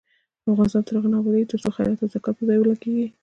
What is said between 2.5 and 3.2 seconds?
ولګیږي.